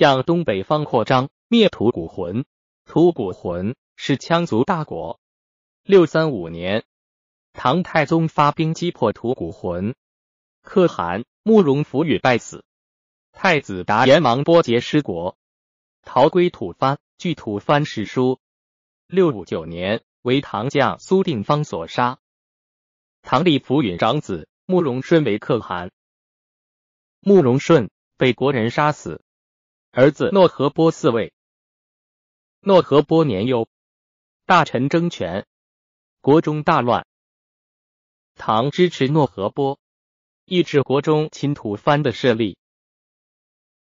[0.00, 2.46] 向东北方扩张，灭吐谷浑。
[2.86, 5.20] 吐谷浑是羌族大国。
[5.82, 6.86] 六三五年，
[7.52, 9.94] 唐太宗发兵击破吐谷浑，
[10.62, 12.64] 可汗慕容福宇败死，
[13.30, 15.36] 太子达延忙波节失国，
[16.00, 16.96] 逃归吐蕃。
[17.18, 18.36] 据《吐蕃史书》，
[19.06, 22.18] 六五九年为唐将苏定方所杀。
[23.20, 25.90] 唐立福允长子慕容顺为可汗，
[27.20, 29.22] 慕容顺被国人杀死，
[29.92, 31.32] 儿子诺和波四位。
[32.60, 33.68] 诺和波年幼，
[34.46, 35.46] 大臣争权，
[36.20, 37.06] 国中大乱。
[38.36, 39.80] 唐支持诺和波，
[40.44, 42.56] 抑制国中侵吐蕃的势力。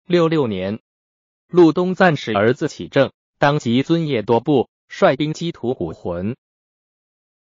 [0.05, 0.79] 六六年，
[1.47, 3.11] 陆东赞使儿子起政。
[3.37, 6.37] 当即尊业多部率兵击吐谷浑。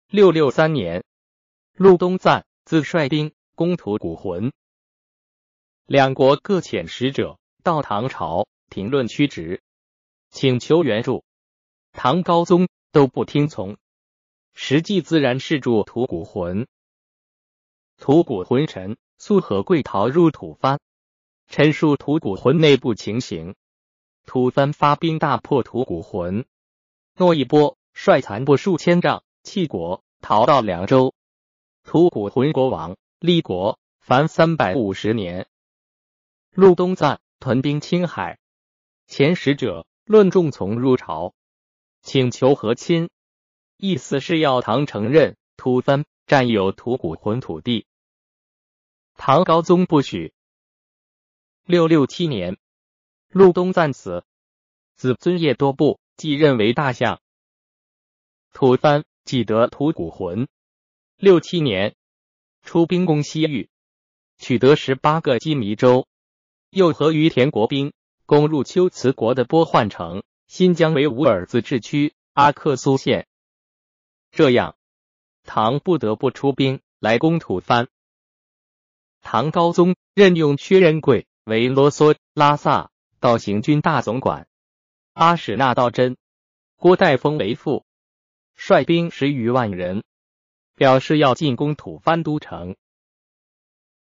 [0.09, 1.05] 六六三年，
[1.75, 4.53] 陆东赞自率兵攻吐谷浑，
[5.85, 9.61] 两国各遣使者到唐朝评论曲直，
[10.31, 11.25] 请求援助。
[11.91, 13.77] 唐高宗都不听从，
[14.55, 16.69] 实际自然是助吐谷浑。
[17.99, 20.79] 吐谷浑臣素和贵逃入吐蕃，
[21.49, 23.57] 陈述吐谷浑内部情形。
[24.27, 26.47] 吐蕃发兵大破吐谷浑，
[27.17, 31.17] 诺一波率残部数千丈弃国，逃到凉州。
[31.83, 35.49] 吐谷浑国王立国凡三百五十年。
[36.53, 38.39] 陆东赞屯兵青海，
[39.09, 41.35] 遣使者论仲从入朝，
[42.03, 43.11] 请求和亲，
[43.77, 47.87] 意思是要唐承认吐蕃占有吐谷浑土地。
[49.15, 50.33] 唐高宗不许。
[51.65, 52.59] 六六七年。
[53.29, 54.25] 陆东赞死，
[54.95, 57.21] 子尊业多部继任为大相。
[58.53, 60.49] 吐蕃既得吐谷浑。
[61.19, 61.97] 六七年，
[62.63, 63.69] 出兵攻西域，
[64.39, 66.07] 取得十八个羁縻州，
[66.71, 67.93] 又和于田国兵
[68.27, 73.27] 攻入龟兹国的波换城（新疆维吾尔自治区阿克苏县）。
[74.33, 74.77] 这样，
[75.45, 77.89] 唐不得不出兵来攻吐蕃。
[79.23, 82.91] 唐高宗任用薛仁贵为啰嗦拉萨。
[83.19, 84.47] 道行军大总管
[85.15, 86.19] 阿史那道真、
[86.77, 87.85] 郭代封为副，
[88.55, 90.05] 率兵十余万人，
[90.75, 92.77] 表示要进攻吐蕃都城。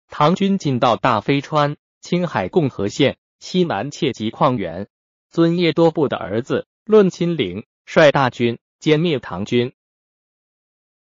[0.06, 4.88] 唐军进到大飞川（青海共和县西南切吉矿源），
[5.28, 9.72] 尊叶多部的儿子论亲陵率大军歼灭唐军。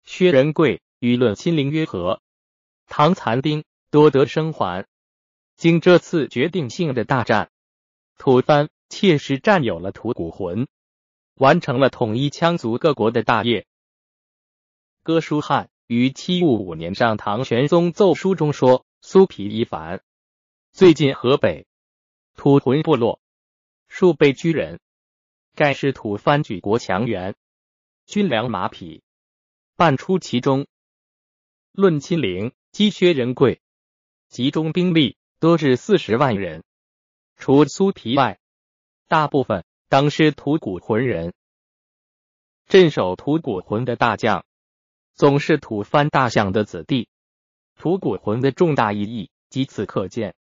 [0.02, 2.20] 薛仁贵与论亲陵约和，
[2.88, 3.62] 唐残兵
[3.92, 4.88] 多得生还。
[5.54, 7.52] 经这次决定性的大战。
[8.18, 10.66] 吐蕃切实占有了吐谷浑，
[11.36, 13.64] 完成了统一羌族各国的大业。
[15.04, 20.02] 哥舒翰于七五五年上唐玄宗奏书中说：“苏皮一凡，
[20.76, 21.66] 最近河北
[22.34, 23.18] 吐浑部落
[23.88, 24.78] 数倍居人，
[25.54, 27.34] 盖是吐蕃举国强援，
[28.04, 29.02] 军粮马匹
[29.76, 30.66] 半出其中。
[31.72, 33.62] 论亲陵积薛仁贵，
[34.28, 36.62] 集中兵力多至四十万人。”
[37.40, 38.38] 除苏皮外，
[39.08, 41.32] 大部分当是吐谷浑人。
[42.66, 44.44] 镇守吐谷浑的大将，
[45.14, 47.08] 总是吐蕃大相的子弟。
[47.76, 50.34] 吐谷浑的重大意义，即此可见。